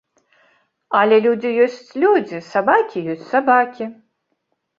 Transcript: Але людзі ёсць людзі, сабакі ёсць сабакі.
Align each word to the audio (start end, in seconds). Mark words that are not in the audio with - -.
Але 0.99 1.19
людзі 1.25 1.51
ёсць 1.65 1.91
людзі, 2.05 2.39
сабакі 2.49 3.05
ёсць 3.17 3.29
сабакі. 3.37 3.85